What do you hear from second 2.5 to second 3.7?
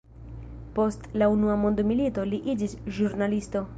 iĝis ĵurnalisto.